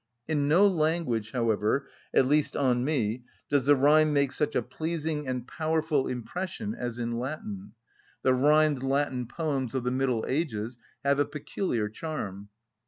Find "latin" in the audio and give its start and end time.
7.19-7.73, 8.81-9.27